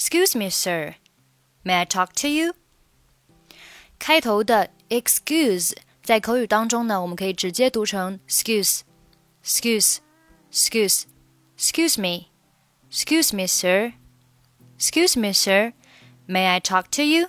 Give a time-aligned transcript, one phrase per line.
[0.00, 0.94] Excuse me, sir.
[1.64, 2.54] May I talk to you?
[3.98, 5.72] 开头的 excuse
[6.02, 8.80] 在口语当中呢，我们可以直接读成 excuse,
[9.42, 9.96] excuse,
[10.52, 11.04] excuse,
[11.58, 12.26] excuse me,
[12.90, 13.94] excuse me, sir,
[14.78, 15.72] excuse me, sir.
[16.28, 17.28] May I talk to you?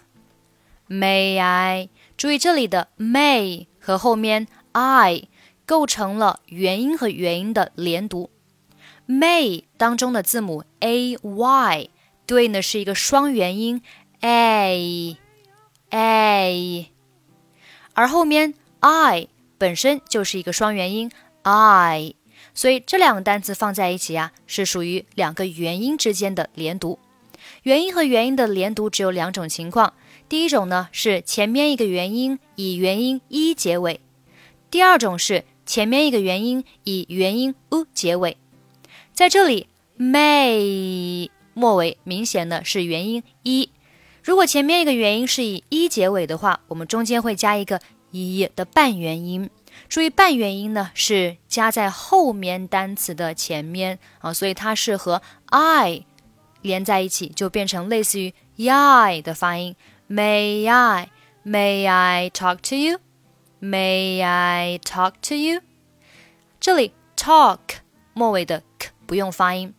[0.88, 1.90] May I？
[2.18, 5.28] 注意这里的 may 和后面 I
[5.66, 8.30] 构成了元音和元音的连读。
[9.08, 11.90] May 当中的字母 a y
[12.33, 13.83] 对应的是一个双元音
[14.21, 15.19] a
[15.91, 16.91] a，
[17.93, 19.29] 而后面 I
[19.59, 22.15] 本身就是一个双元音 I，
[22.55, 26.99] 所以这两个单词放在一起啊，是属于两个元音之间的连读。
[27.65, 29.93] 元音和元音的连读只有两种情况，
[30.27, 34.01] 第一种呢是前面一个元音以元音一结尾，
[34.71, 38.39] 第二种是前面一个元音以元音 u 结尾。
[39.13, 39.67] 在这里
[39.99, 43.71] ，may 末尾明显的是元音一。
[44.23, 49.51] 如果前面一个元音是以一结尾的话，我们中间会加一个一的半元音。
[49.89, 56.05] 注意，半元音呢是加在后面单词的前面啊，所以它是和 I
[56.61, 59.75] 连在一起，就变成类似于 y 的发音。
[60.09, 61.11] May I,
[61.45, 63.01] May I talk to you?
[63.61, 65.63] May I talk to you?
[66.61, 67.59] 这里 talk
[68.15, 69.75] 末尾的 k 不用发音。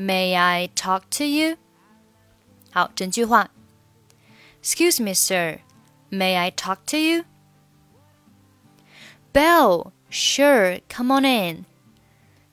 [0.00, 1.58] May I talk to you?
[2.72, 3.50] 好，整句话。
[4.62, 5.58] Excuse me, sir.
[6.10, 7.24] May I talk to you?
[9.34, 10.80] Bill, sure.
[10.88, 11.66] Come on in.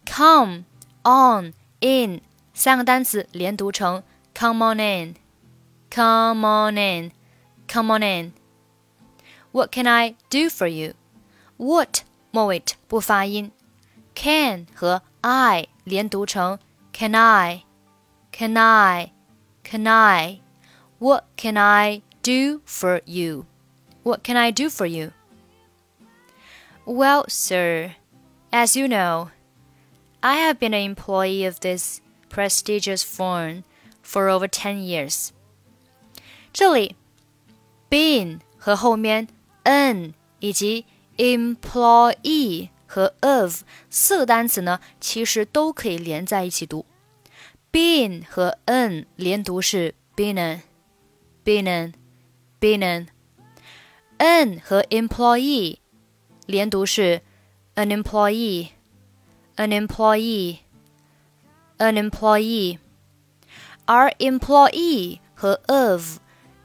[0.05, 0.65] Come
[1.03, 2.19] on in.
[2.53, 4.03] 三个单词连读成
[4.35, 5.15] Come on in.
[5.89, 7.11] Come on in.
[7.71, 8.33] Come on in.
[9.53, 10.95] What can I do for you?
[11.55, 13.53] What 末尾不发音。
[14.13, 16.59] Can 和 I 连读成
[16.96, 23.46] can I，can I，can I。What can I do for you?
[24.04, 25.12] What can I do for you?
[26.84, 27.96] Well, sir,
[28.52, 29.30] as you know,
[30.22, 33.64] I have been an employee of this prestigious firm
[34.00, 35.32] for over ten years.
[36.52, 36.94] 这里，
[37.90, 39.26] been 和后面
[39.64, 40.86] an 以及
[41.16, 46.85] employee 和 of 四个单词呢，其实都可以连在一起读。
[47.71, 50.61] been 和 an 连读是 been
[51.43, 51.93] been
[52.59, 53.07] been
[54.17, 55.77] an 和 employee
[56.45, 57.21] 连读是
[57.75, 58.69] an employee
[59.57, 60.59] an employee
[61.77, 62.79] an employee，
[63.85, 66.17] 而 employee 和 of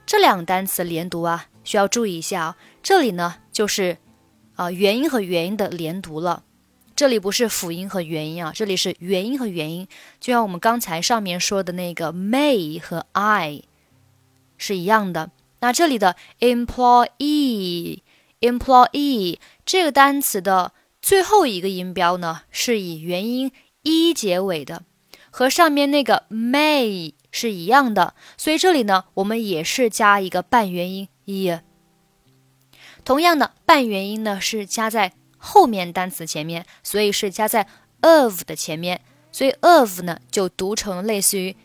[0.06, 2.56] 这两个单词连读啊，需要注意一下啊。
[2.82, 3.98] 这里呢就是
[4.54, 6.44] 啊元音和元音的连读了，
[6.94, 9.88] 这里不是辅音和元音啊，这里是元音和元音。
[10.20, 13.62] 就像我们刚才上面说的那个 may 和 I
[14.56, 15.30] 是一样的。
[15.60, 18.00] 那这里的 employee
[18.40, 23.52] employee 这个单词的最后一个音标呢，是以元音
[23.82, 24.82] 一结尾的。
[25.30, 31.58] 和上面那个 may 是一样的，所以这里呢，我们也是加一个半元音 e。
[33.04, 37.66] 同样的，半元音呢是加在后面单词前面，所以是加在
[38.00, 39.00] of 的前面，
[39.32, 41.56] 所以 of 呢就读成类似于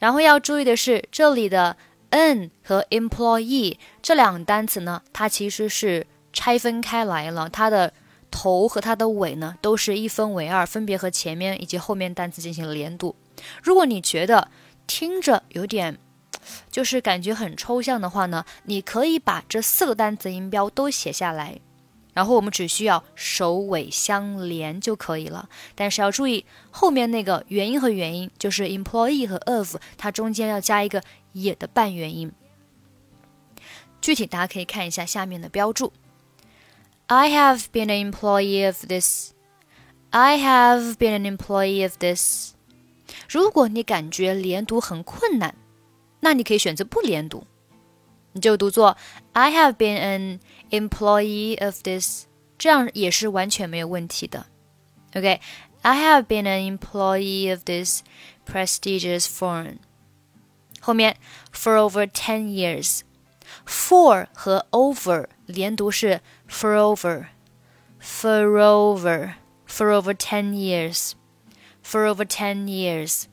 [0.00, 1.76] 然后要注意的是，这里的
[2.10, 7.92] “n” 和 employee 这两个单词呢，它其实是拆分开来了，它的
[8.30, 13.14] 头和它的尾呢都是一分为二，分别和前面以及后面单词进行连读。
[13.62, 14.48] 如果你觉得
[14.86, 15.98] 听着有点
[16.70, 21.60] 就是感觉很抽象的话呢，你可以把这四个单词音标都写下来，
[22.12, 25.48] 然后我们只需要首尾相连就可以了。
[25.74, 31.02] 但是要注意后面那个元音和元音，就是 employee 和 of，它中间要加一个
[31.32, 32.32] 也的半元音。
[34.00, 35.92] 具体大家可以看一下下面的标注。
[37.06, 39.32] I have been an employee of this.
[40.10, 42.54] I have been an employee of this.
[43.28, 45.54] 如果你感觉连读很困难。
[46.22, 47.46] 那你可以选择不连读，
[48.41, 48.97] 就读作
[49.33, 50.39] I have been an
[50.71, 52.25] employee of this，
[52.57, 54.47] 这样也是完全没有问题的。
[55.15, 58.01] OK，I have been an employee of this
[58.45, 59.77] prestigious firm。
[60.81, 61.17] 后面
[61.53, 67.27] for over ten years，for 和 over 连读是 for over
[68.01, 69.35] for over
[69.67, 71.13] for over ten years
[71.83, 73.23] for over ten years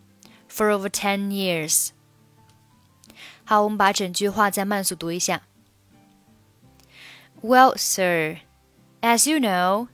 [0.49, 1.91] for over ten years。
[3.47, 5.43] 好，我们把整句话再慢速读一下。
[7.43, 8.39] Well, sir,
[9.01, 9.89] as you know,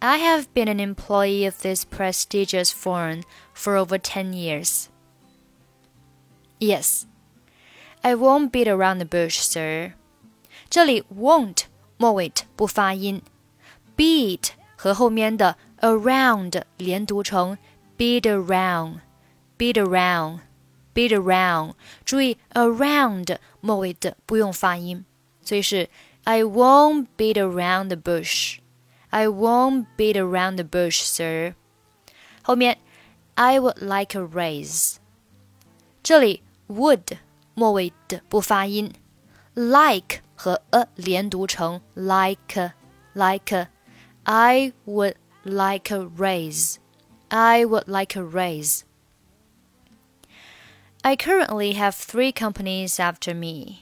[0.00, 3.22] I have been an employee of this prestigious firm
[3.54, 4.86] for over ten years.
[6.58, 7.04] Yes,
[8.00, 9.92] I won't beat around the bush, sir.
[10.68, 11.64] 这里 won't
[11.98, 13.22] 末尾不发音，
[13.96, 17.56] beat 和后面的 around 连读成
[17.96, 19.00] beat around,
[19.56, 20.40] beat around,
[20.96, 21.74] beat around。
[22.04, 25.04] 注意 around 末尾的不用发音，
[25.42, 25.88] 所以是
[26.24, 28.58] I won't beat around the bush.
[29.10, 31.54] I won't beat around the bush, sir.
[32.42, 32.78] 后面
[33.34, 34.96] I would like a raise。
[36.02, 37.18] 这里 would
[37.54, 38.92] 末尾的不发音，
[39.54, 42.72] like 和 a 连读成 like
[43.14, 46.76] like。I would like a raise.
[47.28, 48.82] I would like a raise.
[51.06, 53.80] I currently have three companies after me.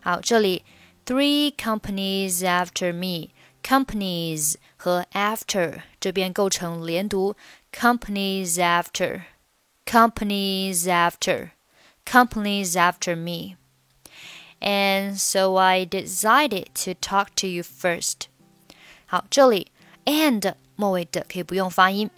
[0.00, 0.64] 好，这里
[1.04, 3.30] three companies after me.
[3.62, 7.34] Companies 和 after 这边构成连读，
[7.72, 9.22] companies after,
[9.86, 11.52] companies after,
[12.04, 13.56] companies after me.
[14.60, 18.26] And so I decided to talk to you first.
[19.06, 19.72] 好，这里
[20.04, 22.10] and 末尾的可以不用发音。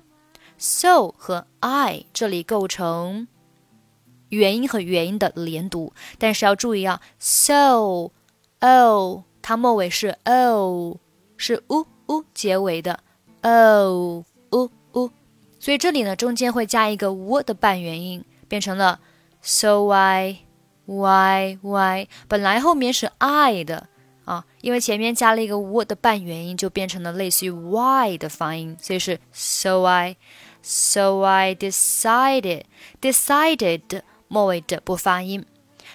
[0.58, 3.28] So 和 I 这里构成
[4.31, 8.11] 元音和元音的连读，但是要注意啊，so
[8.59, 10.97] o 它末尾是 o，
[11.37, 12.99] 是 u u 结尾的
[13.41, 15.11] o u u，
[15.59, 18.99] 所以这里呢中间会加一个 w 的半元音，变成了
[19.41, 20.39] so I
[20.85, 23.87] y y，本来后面是 I 的
[24.25, 30.15] 啊，因为前面加了一个 w 的半元音，就变成了类似于 y 的发音，所以是 so I
[30.61, 32.63] so I decided
[33.01, 35.44] decided 末尾的不发音。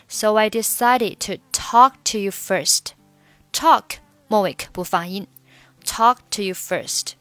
[0.07, 2.93] So I decided to talk to you first.
[3.51, 5.27] Talk 末尾不发音。
[5.83, 7.13] Talk to you first.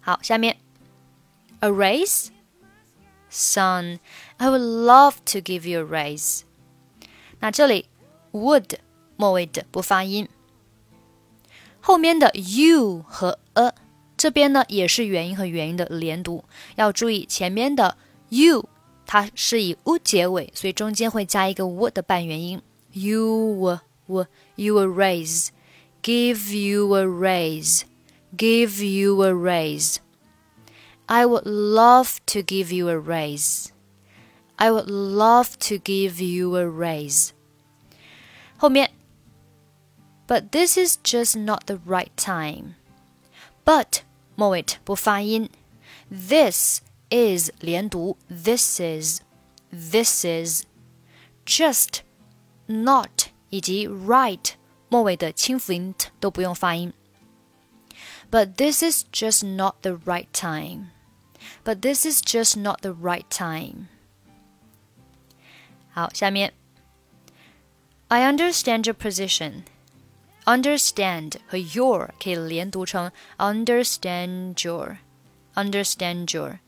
[0.00, 0.58] 好，下面
[1.60, 2.28] a raise.
[3.30, 3.98] Son,
[4.38, 6.42] I would love to give you a raise.
[7.40, 7.88] 那这里
[8.32, 8.78] would
[9.16, 10.28] 末尾的不发音。
[11.80, 13.74] 后面的 you 和 a
[14.16, 16.44] 这边呢也是元音和元音的连读，
[16.76, 17.96] 要注意前面的
[18.30, 18.68] you
[19.06, 22.60] 它是以 u 结尾，所以中间会加一个 w 的半元音。
[22.92, 24.26] You w w
[24.56, 25.48] you a raise,
[26.02, 27.82] give you a raise,
[28.36, 29.96] give you a raise.
[31.06, 33.68] I would love to give you a raise.
[34.56, 37.30] I would love to give you a raise.
[38.58, 38.90] 后面，
[40.26, 42.74] But this is just not the right time.
[43.64, 44.00] But
[44.34, 45.48] 末尾不发音。
[46.10, 46.80] This
[47.12, 49.20] is 连读，this is
[49.70, 50.64] this is
[51.44, 52.00] just
[52.66, 54.52] not 以及 right
[54.88, 56.92] 末尾的清辅音都不用发音。
[58.30, 60.90] But this is just not the right time.
[61.64, 63.86] But this is just not the right time.
[65.90, 66.52] 好，下面
[68.08, 69.64] I understand your position.
[70.44, 74.98] Understand 和 your 可以连读成 understand your,
[75.54, 76.60] understand your.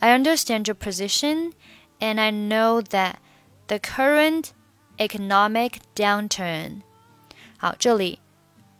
[0.00, 1.52] I understand your position,
[2.00, 3.16] and I know that
[3.68, 4.52] the current
[4.98, 6.82] economic downturn.
[7.56, 8.18] 好，这里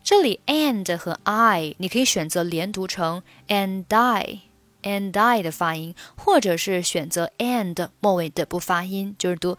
[0.03, 4.41] 这里 and 和 I 你可以选择连读成 and I
[4.83, 9.57] and I 的发音，或者是选择 and 末尾的不发音，就是读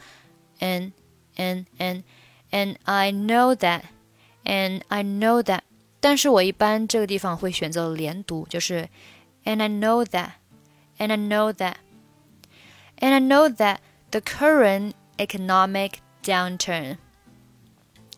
[0.60, 0.92] and
[1.38, 2.04] and and
[2.52, 3.84] and I know that
[4.44, 5.62] and I know that。
[6.02, 8.90] 但是我一般这个地方会选择连读，就是
[9.46, 10.32] and I know that。
[10.98, 11.78] and I know that
[12.98, 13.80] and I know that
[14.12, 16.98] the current economic downturn.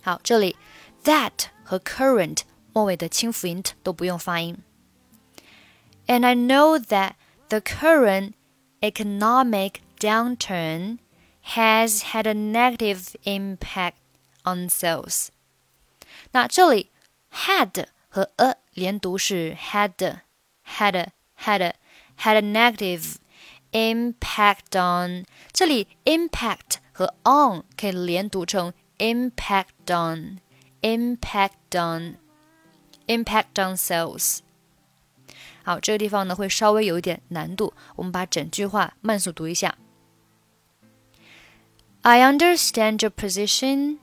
[0.01, 0.55] 好，这里
[1.03, 2.41] that 和 current
[2.73, 4.57] 末尾的清辅音都不用发音。
[6.07, 7.13] And I know that
[7.49, 8.33] the current
[8.81, 10.99] economic downturn
[11.53, 13.95] has had a negative impact
[14.43, 15.29] on sales.
[16.31, 16.91] 那这里
[17.31, 20.21] had 和 a 连读是 had
[20.77, 21.07] had
[21.39, 21.73] had
[22.19, 23.15] had a negative
[23.71, 25.25] impact on。
[25.51, 34.39] 这里 impact 和 on 可以连读成 impact on，impact on，impact on sales。
[35.63, 39.75] 好，这个地方呢会稍微有一点难度，我们把整句话慢速读一下。
[42.01, 43.97] I understand your position.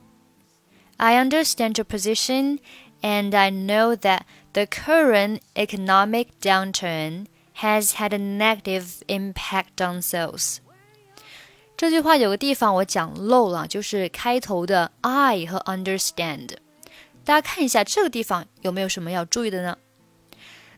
[0.96, 2.58] I understand your position,
[3.00, 7.26] and I know that the current economic downturn
[7.61, 10.57] has had a negative impact on sales.
[11.75, 16.57] 这句话有个地方我讲漏了，就是开头的 I 和 understand。
[17.23, 19.77] 大家看一下这个地方有没有什么要注意的呢？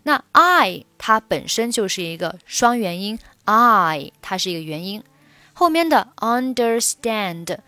[0.04, 5.04] 那 I 它本身就是一个双元音，I 它是一个元音，
[5.54, 7.60] 后面的 understand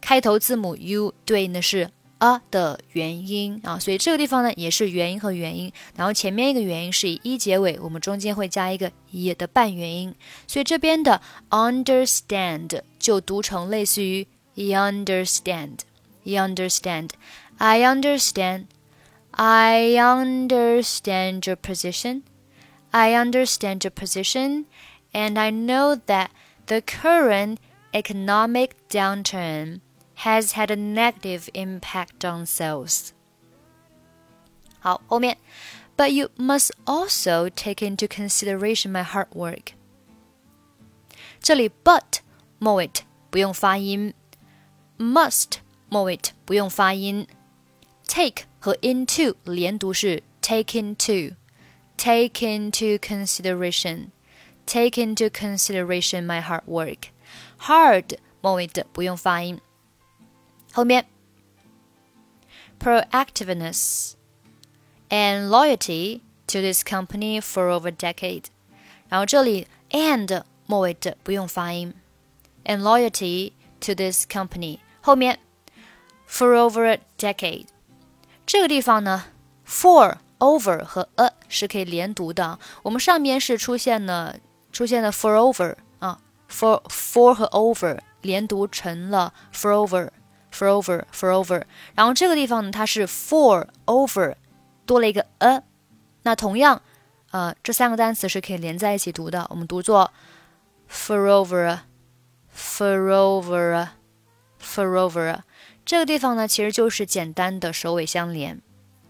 [0.00, 10.15] 开头字母 U 对应的是 a 的元音啊，所以这个地方呢也是元音和元音，然后前面一个元音是以一结尾，我们中间会加一个一的半元音，
[10.47, 26.29] 所以这边的 understand 就读成类似于 understand，you understand，I understand，I understand your position，I understand your position，and I know that
[26.67, 27.57] the current
[27.91, 29.81] economic downturn
[30.23, 33.11] has had a negative impact on sales.
[34.79, 35.37] 好，后面，
[35.95, 39.73] but you must also take into consideration my hard work.
[41.39, 42.19] 这里 but
[42.59, 42.89] 末尾
[43.29, 44.13] 不用发音，
[44.97, 45.57] must
[45.89, 47.27] 末尾不用发音，
[48.07, 54.11] take 和 into 连读是 take into。Take into consideration,
[54.65, 57.11] take into consideration my hard work.
[57.59, 59.61] Hard 末尾的不用发音。
[60.71, 61.05] 后面，
[62.79, 64.13] proactiveness
[65.09, 68.45] and loyalty to this company for over a decade。
[69.09, 71.93] 然后这里 and 末尾的不用发音，
[72.65, 75.39] and loyalty to this company 后面
[76.27, 77.67] for over a decade。
[78.45, 79.25] 这个地方呢，
[79.67, 82.57] for over 和 a 是可以连读的。
[82.81, 84.37] 我们上面是出现了
[84.71, 90.09] 出现了 for over 啊，for for 和 over 连读成了 for over。
[90.58, 91.62] For over for over，
[91.94, 94.34] 然后这个地方呢，它是 for over
[94.84, 95.62] 多了一个 a，
[96.22, 96.82] 那同样，
[97.30, 100.12] 呃，这三个单词是可以连在一起读的，我们读作
[100.90, 101.78] for over
[102.52, 103.88] for over
[104.60, 105.40] for over，
[105.84, 108.60] 这个地方呢，其实就是简单的首尾相连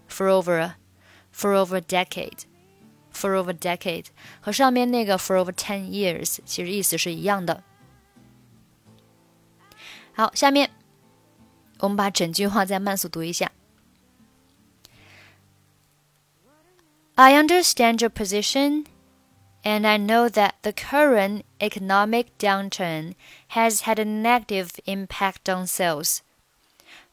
[0.07, 0.73] ，for over
[1.35, 2.41] for over decade
[3.11, 4.05] for over decade
[4.39, 7.63] 和上面那个 for over ten years 其实意思是一样的。
[10.13, 10.69] 好，下面。
[11.78, 13.50] 我们把整句话再慢速读一下。
[17.16, 18.86] I understand your position,
[19.62, 23.14] and I know that the current economic downturn
[23.50, 26.18] has had a negative impact on sales.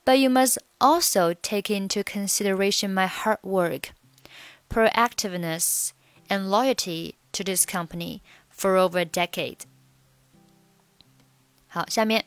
[0.04, 3.94] But you must also take into consideration my hard work,
[4.70, 5.94] proactiveness,
[6.28, 9.60] and loyalty to this company for over a decade.
[11.68, 12.26] 好，下面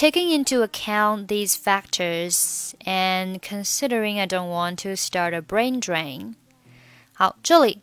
[0.00, 6.34] Taking into account these factors and considering I don't want to start a brain drain，
[7.14, 7.80] 好，这里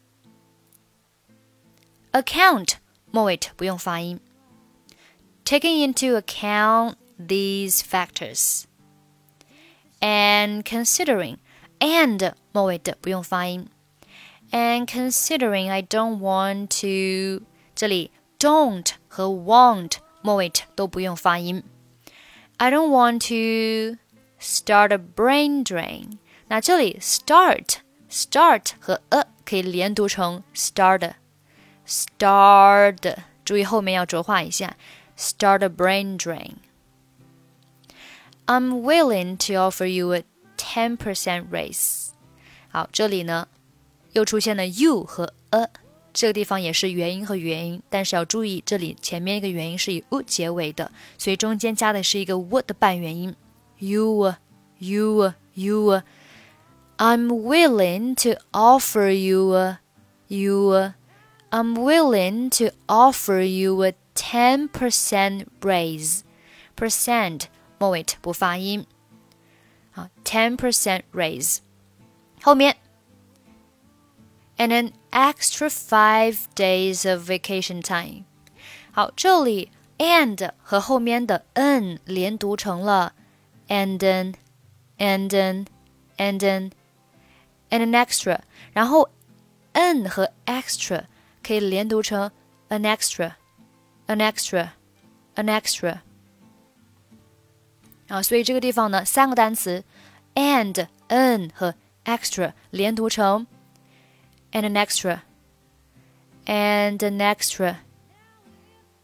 [2.12, 2.76] account
[3.10, 4.20] 末尾不用发音。
[5.44, 8.66] Taking into account these factors
[10.00, 11.38] and considering
[11.80, 13.68] and 末尾的不用发音。
[14.52, 21.64] And considering I don't want to，这里 don't 和 want 末尾都不用发音。
[22.58, 23.98] I don't want to
[24.40, 26.18] start a brain drain。
[26.48, 27.78] 那这里 start
[28.10, 31.14] start 和 a 可以连读成 start
[31.88, 34.76] start，注意后面要浊化一下，
[35.18, 40.24] start a brain drain。I'm willing to offer you a
[40.58, 42.10] ten percent raise。
[42.70, 43.48] 好，这里呢
[44.12, 45.70] 又出现了 you 和 a。
[46.18, 53.36] 这个地方也是元音和元音，但是要注意，这里前面一个元音是以 u 结尾的，所以中间加的是一个 w 的半元音。
[53.80, 54.36] You,
[54.78, 56.02] you, you.
[56.98, 59.80] I'm willing to offer you a,
[60.28, 60.94] you.
[61.50, 66.22] I'm willing to offer you a ten percent raise.
[66.78, 67.46] Percent
[67.80, 68.86] 末尾不发音。
[69.92, 71.58] 好，ten percent raise，
[72.42, 72.78] 后面。
[74.58, 78.26] and an extra five days of vacation time。
[78.92, 83.14] 好，这里 and 和后面的 n 连读成了
[83.68, 84.36] and an
[84.98, 85.66] and an
[86.18, 86.72] and an
[87.70, 88.40] and an extra，
[88.74, 89.10] 然后
[89.74, 91.06] n 和 extra
[91.42, 92.32] 可以连读成
[92.70, 93.34] an extra
[94.08, 94.70] an extra
[95.36, 96.00] an extra。
[98.08, 99.84] 啊，所以这个地方呢，三个单词
[100.36, 101.74] and n 和
[102.06, 103.48] extra 连读成
[104.52, 105.22] and an extra,
[106.46, 107.78] and an extra,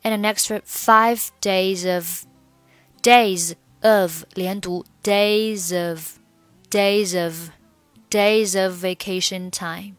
[0.04, 2.26] and an extra five days of
[3.02, 6.20] days of 连读 days of
[6.70, 7.50] days of
[8.10, 9.96] days of vacation time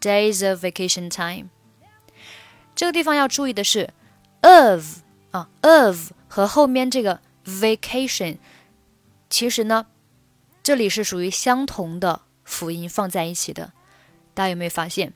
[0.00, 1.50] days of vacation time。
[2.74, 3.90] 这个地方要注意的是，
[4.40, 8.38] of 啊 of 和后面这个 vacation，
[9.28, 9.86] 其实呢，
[10.62, 13.72] 这里是属于相同的辅音放在一起的。
[14.35, 15.13] 大家有没有发现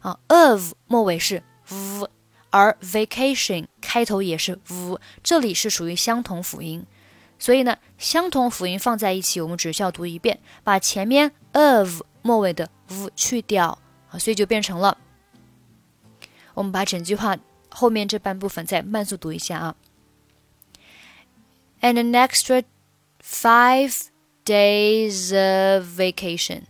[0.00, 2.10] 啊？of 末尾是 v，
[2.50, 6.84] 而 vacation 开头也是 v，这里是属于相同辅音。
[7.38, 13.78] 所以呢，相同辅音放在一起，我们只需要读一遍，把前面 of 末尾的 v 去掉
[14.10, 14.98] 啊，所以就变成了。
[16.54, 17.38] 我们把整句话
[17.70, 19.76] 后面这半部分再慢速读一下啊。
[21.80, 22.64] And an extra
[23.22, 24.08] five
[24.44, 26.62] days of vacation.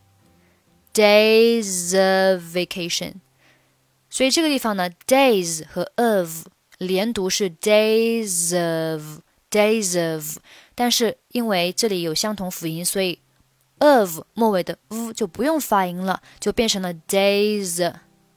[0.98, 3.20] Days of vacation.
[4.10, 6.46] 所以这个地方呢，days 和 of
[6.78, 10.38] 连读是 days of days of，
[10.74, 13.20] 但是因为这里有相同辅音，所以
[13.78, 17.94] of 末尾的 v 就不用发音了，就变成了 days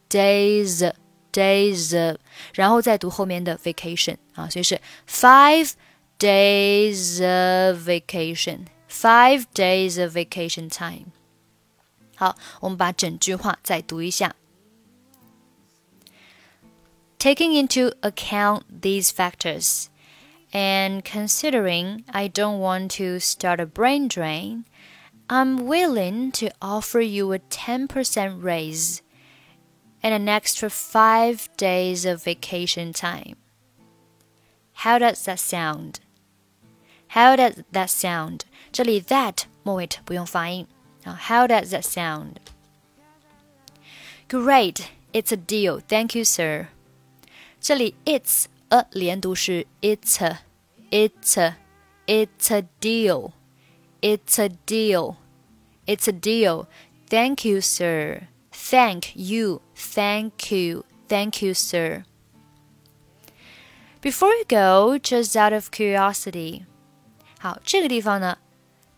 [0.09, 0.93] days。
[1.31, 2.17] days，
[2.53, 4.77] 然后再读后面的 vacation 啊，所以是
[5.07, 5.71] five
[6.19, 11.05] days of vacation，five days of vacation time。
[12.20, 14.34] 好，我们把整句话再读一下。
[17.18, 19.88] Taking into account these factors
[20.52, 24.64] and considering I don't want to start a brain drain,
[25.28, 29.00] I'm willing to offer you a 10% raise
[30.02, 33.36] and an extra five days of vacation time.
[34.84, 36.00] How does that sound?
[37.08, 38.42] How does that sound?
[38.70, 40.66] 这里 that 末尾不用发音
[41.04, 41.18] 啊。
[41.28, 42.36] How does that sound?
[44.28, 45.80] Great, it's a deal.
[45.86, 46.68] Thank you, sir.
[47.60, 50.40] 这里 it's a 连读是 it's a,
[50.90, 51.56] it's a,
[52.06, 53.32] it's a deal,
[54.00, 55.16] it's a deal,
[55.86, 56.66] it's a deal.
[57.08, 58.28] Thank you, sir.
[58.52, 62.04] Thank you, thank you, thank you, sir.
[64.00, 66.64] Before you go, just out of curiosity，
[67.40, 68.38] 好，这个地方呢，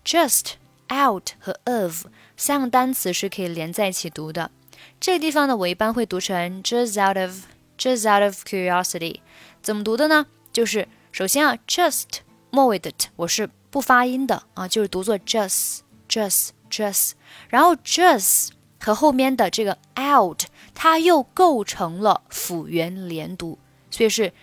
[0.05, 0.55] just
[0.92, 4.52] out 和 of 三个单词是可以连在一起读的。
[5.00, 7.46] 这个地方呢，我一般会读成 just out of
[7.78, 9.20] just out of curiosity。
[9.62, 10.26] 怎么读的呢？
[10.52, 12.20] 就是首先啊，just
[12.50, 17.12] 末尾的 t 我是不发音的啊，就是读作 just just just，
[17.50, 18.50] 然后 just。
[18.86, 20.42] 和后面的这个 out，
[20.76, 23.58] 它又构成了辅元连读，
[23.90, 24.34] 所以是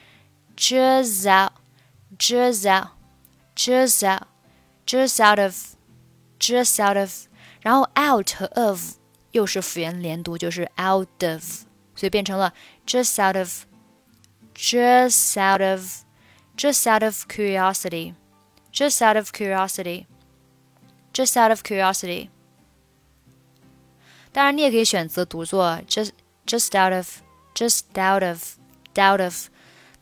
[0.57, 5.55] just out，just out，just out，just out of
[6.39, 7.28] of，just out of，
[7.62, 8.95] 然后 out 和 of
[9.32, 12.54] 又是辅元连读，就是 out of，所以变成了
[12.86, 22.30] just out of，just out of，just out of curiosity，just out of curiosity，just out of curiosity。
[24.32, 26.12] 当然，你也可以选择读作 just
[26.45, 27.21] just out of
[27.54, 28.58] just out of
[28.95, 29.47] out of。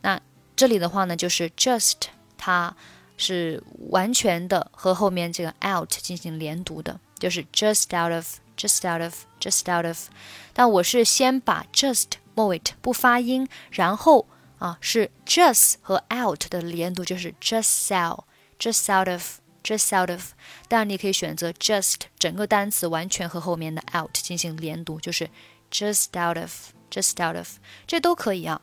[0.02, 0.20] 那
[0.56, 2.76] 这里的话呢，就是 just 它
[3.19, 8.25] 是完全的和后面这个 out 进行连读的，就是 just out of
[8.57, 10.07] just out of just out of。
[10.53, 14.25] 但我是先把 just 末尾不发音，然后
[14.57, 18.23] 啊是 just 和 out 的连读，就是 just out
[18.57, 19.39] just out of。
[19.61, 20.31] just out of，
[20.69, 25.29] 当然你可以选择 just 整个单词完全和后面的 out 进行连读，就是
[25.69, 28.61] just out of，just out of，这都可以啊。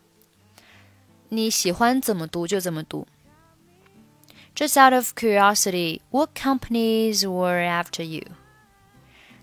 [1.29, 3.07] 你喜欢怎么读就怎么读。
[4.56, 8.24] Just out of curiosity, what companies were after you？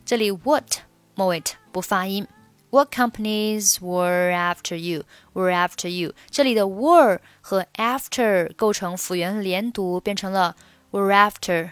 [0.04, 0.82] 这里 what
[1.14, 1.42] 末尾
[1.72, 2.26] 不发音。
[2.70, 5.04] What companies were after you?
[5.32, 6.12] Were after you？
[6.30, 10.54] 这里的 were 和 after 构成辅元连读，变成了
[10.90, 11.70] we're after,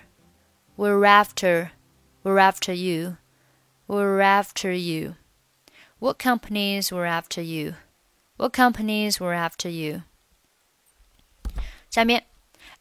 [0.77, 1.69] we're after,
[2.23, 3.17] we're after you,
[3.87, 5.17] we're after you.
[5.99, 7.75] What companies were after you?
[8.39, 10.03] What companies were after you?
[11.91, 12.25] 下面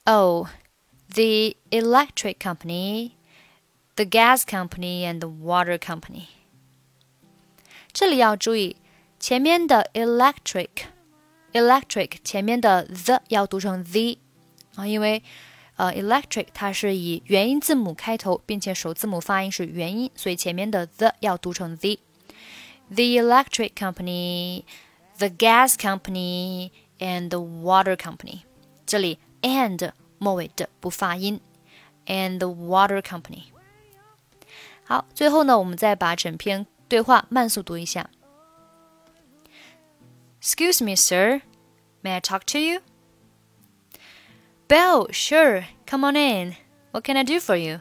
[0.09, 0.47] ，Oh,
[1.13, 3.11] the electric company,
[3.95, 6.27] the gas company, and the water company.
[7.91, 8.77] 这里要注意
[9.19, 14.17] 前面的 electric，electric 前面的 the 要读成 the
[14.75, 15.23] 啊，因为
[15.77, 24.63] 呃，electric 它是以元音字母开头，并且首字母发音是元音，所以前面的 the 要读成 the。The electric company,
[25.17, 28.41] the gas company, and the water company。
[28.85, 31.40] 这里 and 末尾的不发音
[32.04, 33.44] ，and the water company。
[34.84, 38.10] 好，最后呢，我们再把整篇对话慢速读一下。
[40.42, 41.40] Excuse me, sir.
[42.02, 42.80] May I talk to you?
[44.68, 45.64] Bill, sure.
[45.86, 46.56] Come on in.
[46.92, 47.80] What can I do for you?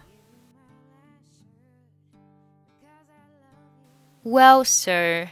[4.24, 5.32] Well, sir,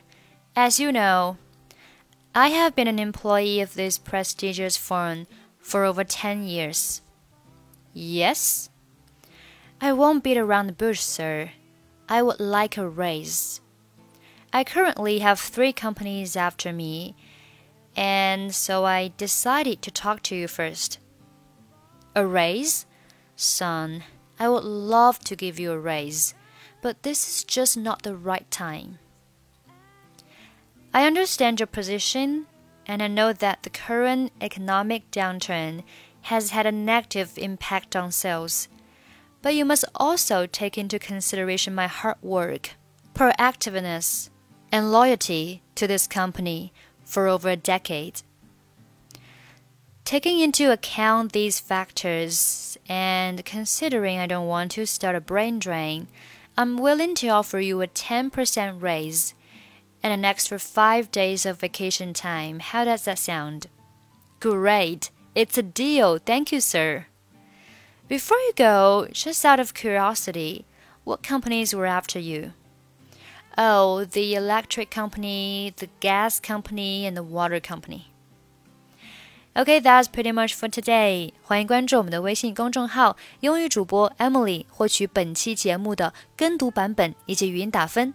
[0.55, 1.37] as you know,
[2.33, 5.27] I have been an employee of this prestigious firm
[5.67, 7.01] for over 10 years.
[7.93, 8.69] Yes?
[9.81, 11.51] I won't beat around the bush, sir.
[12.07, 13.59] I would like a raise.
[14.53, 17.15] I currently have three companies after me,
[17.97, 20.99] and so I decided to talk to you first.
[22.15, 22.85] A raise?
[23.35, 24.05] Son,
[24.39, 26.33] I would love to give you a raise,
[26.81, 28.99] but this is just not the right time.
[30.93, 32.47] I understand your position,
[32.87, 35.83] and I know that the current economic downturn
[36.23, 38.69] has had a negative impact on sales.
[39.41, 42.71] But you must also take into consideration my hard work,
[43.13, 44.29] proactiveness,
[44.71, 46.73] and loyalty to this company
[47.03, 48.21] for over a decade.
[50.03, 56.07] Taking into account these factors and considering I don't want to start a brain drain,
[56.57, 59.33] I'm willing to offer you a 10% raise
[60.02, 62.60] and an extra 5 days of vacation time.
[62.60, 63.66] How does that sound?
[64.40, 65.10] Great!
[65.34, 66.18] It's a deal.
[66.18, 67.06] Thank you, sir.
[68.08, 70.64] Before you go, just out of curiosity,
[71.04, 72.52] what companies were after you?
[73.56, 78.08] Oh, the electric company, the gas company, and the water company.
[79.54, 81.34] Okay, that's pretty much for today.
[81.42, 88.14] 欢迎关注我们的微信公众号“英语主播 Emily”，获取本期节目的跟读版本以及语音打分。